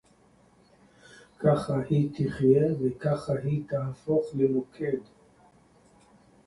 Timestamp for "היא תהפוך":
3.43-4.25